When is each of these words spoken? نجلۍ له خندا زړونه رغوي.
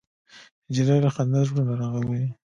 نجلۍ 0.69 0.99
له 1.03 1.09
خندا 1.15 1.41
زړونه 1.47 1.73
رغوي. 1.81 2.23